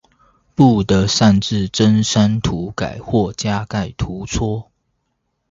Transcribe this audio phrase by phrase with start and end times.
[0.55, 4.71] 不得擅自增刪塗改或加蓋圖戳